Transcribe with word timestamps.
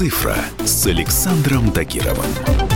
«Цифра» 0.00 0.34
с 0.64 0.86
Александром 0.86 1.70
Тагировым. 1.72 2.69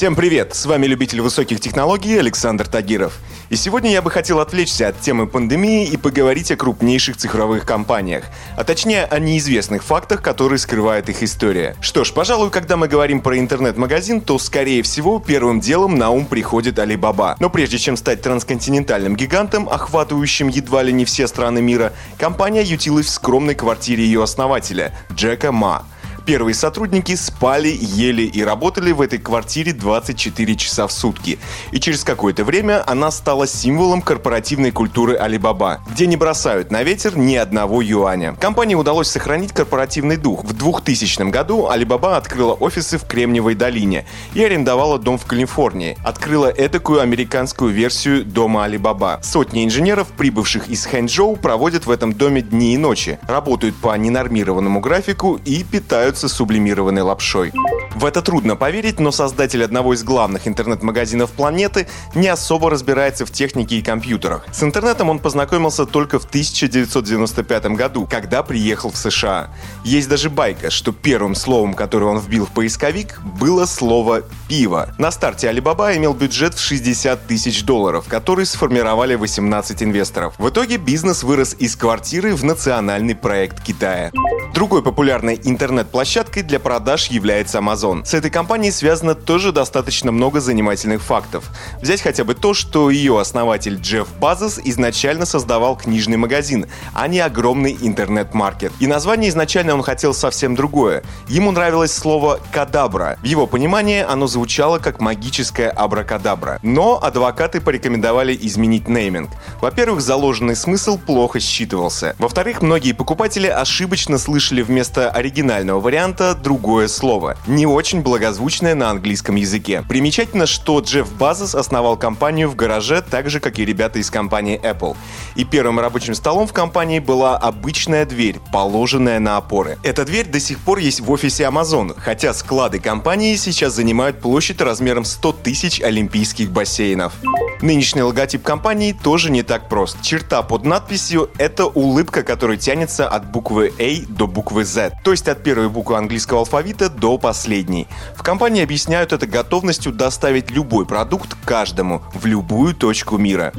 Всем 0.00 0.16
привет! 0.16 0.54
С 0.54 0.64
вами 0.64 0.86
любитель 0.86 1.20
высоких 1.20 1.60
технологий 1.60 2.16
Александр 2.16 2.66
Тагиров. 2.66 3.18
И 3.50 3.56
сегодня 3.56 3.92
я 3.92 4.00
бы 4.00 4.10
хотел 4.10 4.40
отвлечься 4.40 4.88
от 4.88 4.98
темы 4.98 5.26
пандемии 5.26 5.86
и 5.86 5.98
поговорить 5.98 6.50
о 6.50 6.56
крупнейших 6.56 7.18
цифровых 7.18 7.66
компаниях, 7.66 8.24
а 8.56 8.64
точнее 8.64 9.04
о 9.04 9.18
неизвестных 9.18 9.84
фактах, 9.84 10.22
которые 10.22 10.58
скрывает 10.58 11.10
их 11.10 11.22
история. 11.22 11.76
Что 11.82 12.04
ж, 12.04 12.14
пожалуй, 12.14 12.48
когда 12.48 12.78
мы 12.78 12.88
говорим 12.88 13.20
про 13.20 13.38
интернет-магазин, 13.38 14.22
то, 14.22 14.38
скорее 14.38 14.82
всего, 14.82 15.18
первым 15.18 15.60
делом 15.60 15.98
на 15.98 16.08
ум 16.08 16.24
приходит 16.24 16.78
Alibaba. 16.78 17.36
Но 17.38 17.50
прежде 17.50 17.76
чем 17.76 17.98
стать 17.98 18.22
трансконтинентальным 18.22 19.16
гигантом, 19.16 19.68
охватывающим 19.68 20.48
едва 20.48 20.82
ли 20.82 20.94
не 20.94 21.04
все 21.04 21.26
страны 21.26 21.60
мира, 21.60 21.92
компания 22.16 22.62
ютилась 22.62 23.04
в 23.04 23.10
скромной 23.10 23.54
квартире 23.54 24.02
ее 24.02 24.22
основателя, 24.22 24.94
Джека 25.12 25.52
Ма. 25.52 25.84
Первые 26.30 26.54
сотрудники 26.54 27.16
спали, 27.16 27.76
ели 27.76 28.22
и 28.22 28.44
работали 28.44 28.92
в 28.92 29.00
этой 29.00 29.18
квартире 29.18 29.72
24 29.72 30.54
часа 30.54 30.86
в 30.86 30.92
сутки. 30.92 31.40
И 31.72 31.80
через 31.80 32.04
какое-то 32.04 32.44
время 32.44 32.88
она 32.88 33.10
стала 33.10 33.48
символом 33.48 34.00
корпоративной 34.00 34.70
культуры 34.70 35.16
Alibaba, 35.16 35.78
где 35.90 36.06
не 36.06 36.16
бросают 36.16 36.70
на 36.70 36.84
ветер 36.84 37.18
ни 37.18 37.34
одного 37.34 37.82
юаня. 37.82 38.36
Компании 38.36 38.76
удалось 38.76 39.08
сохранить 39.08 39.50
корпоративный 39.50 40.16
дух. 40.16 40.44
В 40.44 40.52
2000 40.52 41.30
году 41.30 41.68
Alibaba 41.68 42.16
открыла 42.16 42.52
офисы 42.52 42.96
в 42.96 43.06
Кремниевой 43.06 43.56
долине 43.56 44.06
и 44.32 44.44
арендовала 44.44 45.00
дом 45.00 45.18
в 45.18 45.26
Калифорнии. 45.26 45.98
Открыла 46.04 46.46
этакую 46.46 47.00
американскую 47.00 47.72
версию 47.72 48.24
дома 48.24 48.68
Alibaba. 48.68 49.20
Сотни 49.24 49.64
инженеров, 49.64 50.06
прибывших 50.16 50.68
из 50.68 50.86
Хэнчжоу, 50.86 51.34
проводят 51.34 51.86
в 51.86 51.90
этом 51.90 52.12
доме 52.12 52.40
дни 52.40 52.74
и 52.74 52.76
ночи, 52.76 53.18
работают 53.26 53.74
по 53.74 53.96
ненормированному 53.96 54.78
графику 54.78 55.40
и 55.44 55.64
питают 55.64 56.19
питаются 56.20 56.28
сублимированной 56.28 57.02
лапшой. 57.02 57.52
В 57.94 58.04
это 58.04 58.22
трудно 58.22 58.56
поверить, 58.56 59.00
но 59.00 59.10
создатель 59.10 59.64
одного 59.64 59.94
из 59.94 60.04
главных 60.04 60.46
интернет-магазинов 60.46 61.30
планеты 61.30 61.86
не 62.14 62.28
особо 62.28 62.70
разбирается 62.70 63.26
в 63.26 63.30
технике 63.30 63.76
и 63.76 63.82
компьютерах. 63.82 64.46
С 64.52 64.62
интернетом 64.62 65.10
он 65.10 65.18
познакомился 65.18 65.86
только 65.86 66.18
в 66.18 66.24
1995 66.24 67.66
году, 67.76 68.06
когда 68.10 68.42
приехал 68.42 68.90
в 68.90 68.96
США. 68.96 69.50
Есть 69.84 70.08
даже 70.08 70.30
байка, 70.30 70.70
что 70.70 70.92
первым 70.92 71.34
словом, 71.34 71.74
которое 71.74 72.06
он 72.06 72.18
вбил 72.18 72.46
в 72.46 72.50
поисковик, 72.50 73.20
было 73.40 73.66
слово 73.66 74.22
«пиво». 74.48 74.94
На 74.98 75.10
старте 75.10 75.50
Alibaba 75.50 75.96
имел 75.96 76.14
бюджет 76.14 76.54
в 76.54 76.60
60 76.60 77.26
тысяч 77.26 77.64
долларов, 77.64 78.06
который 78.08 78.46
сформировали 78.46 79.14
18 79.14 79.82
инвесторов. 79.82 80.34
В 80.38 80.48
итоге 80.48 80.76
бизнес 80.76 81.22
вырос 81.22 81.56
из 81.58 81.76
квартиры 81.76 82.34
в 82.34 82.44
национальный 82.44 83.14
проект 83.14 83.62
Китая. 83.62 84.10
Другой 84.52 84.82
популярной 84.82 85.40
интернет-площадкой 85.44 86.42
для 86.42 86.58
продаж 86.58 87.06
является 87.06 87.58
Amazon. 87.58 88.04
С 88.04 88.14
этой 88.14 88.30
компанией 88.30 88.72
связано 88.72 89.14
тоже 89.14 89.52
достаточно 89.52 90.10
много 90.10 90.40
занимательных 90.40 91.02
фактов. 91.02 91.44
Взять 91.80 92.02
хотя 92.02 92.24
бы 92.24 92.34
то, 92.34 92.52
что 92.52 92.90
ее 92.90 93.20
основатель 93.20 93.76
Джефф 93.76 94.08
Базос 94.18 94.58
изначально 94.64 95.24
создавал 95.24 95.76
книжный 95.76 96.16
магазин, 96.16 96.66
а 96.94 97.06
не 97.06 97.20
огромный 97.20 97.78
интернет-маркет. 97.80 98.72
И 98.80 98.88
название 98.88 99.30
изначально 99.30 99.74
он 99.74 99.82
хотел 99.82 100.12
совсем 100.12 100.56
другое. 100.56 101.04
Ему 101.28 101.52
нравилось 101.52 101.92
слово 101.92 102.40
«кадабра». 102.52 103.18
В 103.22 103.24
его 103.24 103.46
понимании 103.46 104.02
оно 104.02 104.26
звучало 104.26 104.80
как 104.80 105.00
магическая 105.00 105.70
абракадабра. 105.70 106.58
Но 106.64 107.00
адвокаты 107.00 107.60
порекомендовали 107.60 108.36
изменить 108.42 108.88
нейминг. 108.88 109.30
Во-первых, 109.60 110.00
заложенный 110.00 110.56
смысл 110.56 110.98
плохо 110.98 111.38
считывался. 111.38 112.16
Во-вторых, 112.18 112.62
многие 112.62 112.92
покупатели 112.92 113.46
ошибочно 113.46 114.18
слышали 114.18 114.39
услышали 114.40 114.62
вместо 114.62 115.10
оригинального 115.10 115.80
варианта 115.80 116.34
другое 116.34 116.88
слово, 116.88 117.36
не 117.46 117.66
очень 117.66 118.00
благозвучное 118.00 118.74
на 118.74 118.88
английском 118.88 119.36
языке. 119.36 119.84
Примечательно, 119.86 120.46
что 120.46 120.80
Джефф 120.80 121.12
Базос 121.12 121.54
основал 121.54 121.98
компанию 121.98 122.48
в 122.48 122.56
гараже, 122.56 123.02
так 123.02 123.28
же, 123.28 123.38
как 123.38 123.58
и 123.58 123.66
ребята 123.66 123.98
из 123.98 124.10
компании 124.10 124.58
Apple. 124.58 124.96
И 125.34 125.44
первым 125.44 125.78
рабочим 125.78 126.14
столом 126.14 126.46
в 126.46 126.54
компании 126.54 127.00
была 127.00 127.36
обычная 127.36 128.06
дверь, 128.06 128.38
положенная 128.50 129.20
на 129.20 129.36
опоры. 129.36 129.76
Эта 129.82 130.06
дверь 130.06 130.26
до 130.26 130.40
сих 130.40 130.58
пор 130.60 130.78
есть 130.78 131.00
в 131.00 131.10
офисе 131.10 131.44
Amazon, 131.44 131.94
хотя 131.98 132.32
склады 132.32 132.80
компании 132.80 133.36
сейчас 133.36 133.74
занимают 133.74 134.20
площадь 134.20 134.62
размером 134.62 135.04
100 135.04 135.32
тысяч 135.32 135.82
олимпийских 135.82 136.50
бассейнов. 136.50 137.12
Нынешний 137.60 138.00
логотип 138.00 138.42
компании 138.42 138.92
тоже 138.92 139.30
не 139.30 139.42
так 139.42 139.68
прост. 139.68 139.98
Черта 140.00 140.40
под 140.40 140.64
надписью— 140.64 141.28
это 141.38 141.66
улыбка, 141.66 142.22
которая 142.22 142.56
тянется 142.56 143.06
от 143.06 143.30
буквы 143.30 143.70
A 143.78 144.06
до 144.08 144.29
буквы 144.30 144.64
Z, 144.64 144.92
то 145.04 145.10
есть 145.10 145.28
от 145.28 145.42
первой 145.42 145.68
буквы 145.68 145.96
английского 145.96 146.40
алфавита 146.40 146.88
до 146.88 147.18
последней. 147.18 147.86
В 148.16 148.22
компании 148.22 148.62
объясняют 148.62 149.12
это 149.12 149.26
готовностью 149.26 149.92
доставить 149.92 150.50
любой 150.50 150.86
продукт 150.86 151.36
каждому 151.44 152.02
в 152.14 152.26
любую 152.26 152.74
точку 152.74 153.18
мира. 153.18 153.52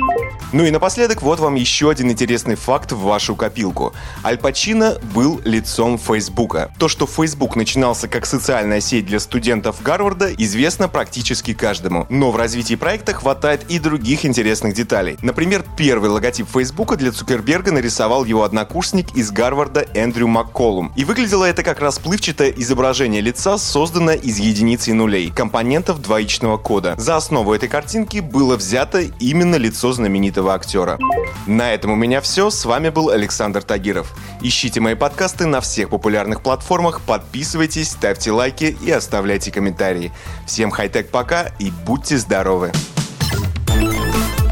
Ну 0.54 0.66
и 0.66 0.72
напоследок, 0.72 1.22
вот 1.22 1.40
вам 1.40 1.56
еще 1.56 1.90
один 1.90 2.12
интересный 2.12 2.56
факт 2.56 2.92
в 2.92 3.00
вашу 3.00 3.36
копилку. 3.36 3.94
Аль 4.24 4.38
Пачино 4.38 4.98
был 5.14 5.40
лицом 5.46 5.98
Фейсбука. 5.98 6.74
То, 6.78 6.90
что 6.90 7.08
Facebook 7.08 7.56
начинался 7.56 8.08
как 8.08 8.26
социальная 8.26 8.82
сеть 8.82 9.06
для 9.06 9.20
студентов 9.20 9.82
Гарварда, 9.82 10.34
известно 10.34 10.90
практически 10.90 11.54
каждому. 11.54 12.06
Но 12.10 12.32
в 12.32 12.36
развитии 12.36 12.76
проекта 12.76 13.14
хватает 13.14 13.66
и 13.70 13.80
других 13.80 14.26
интересных 14.26 14.74
деталей. 14.74 15.18
Например, 15.22 15.64
первый 15.78 16.10
логотип 16.10 16.48
Фейсбука 16.50 16.98
для 16.98 17.12
Цукерберга 17.12 17.72
нарисовал 17.72 18.26
его 18.26 18.44
однокурсник 18.44 19.16
из 19.16 19.32
Гарварда 19.32 19.86
Эндрю 19.94 20.28
Макколум. 20.62 20.94
И 20.96 21.06
выглядело 21.06 21.46
это 21.46 21.64
как 21.64 21.80
расплывчатое 21.80 22.52
изображение 22.52 23.20
лица, 23.20 23.58
созданное 23.58 24.16
из 24.16 24.38
единиц 24.38 24.88
и 24.88 24.94
нулей, 24.94 25.32
компонентов 25.32 26.02
двоичного 26.02 26.58
кода. 26.58 26.94
За 26.98 27.18
основу 27.18 27.54
этой 27.54 27.68
картинки 27.68 28.20
было 28.20 28.56
взято 28.56 29.02
именно 29.02 29.56
лицо 29.56 29.92
знаменитого 29.92 30.54
актера. 30.54 31.00
На 31.48 31.74
этом 31.74 31.92
у 31.92 31.96
меня 31.96 32.22
все. 32.22 32.52
С 32.52 32.66
вами 32.66 32.90
был 32.90 33.10
Александр 33.10 33.64
Тагиров. 33.64 34.14
Ищите 34.42 34.80
мои 34.80 34.94
подкасты 34.94 35.48
на 35.48 35.62
всех 35.62 35.90
популярных 35.90 36.44
платформах, 36.44 37.02
подписывайтесь, 37.02 37.90
ставьте 37.90 38.32
лайки 38.32 38.78
и 38.86 38.92
оставляйте 38.92 39.52
комментарии. 39.52 40.12
Всем 40.46 40.70
хай-тек 40.70 41.10
пока 41.10 41.52
и 41.60 41.72
будьте 41.86 42.18
здоровы! 42.18 42.72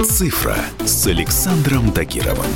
Цифра 0.03 0.55
с 0.85 1.05
Александром 1.05 1.91
Тагировым. 1.91 2.47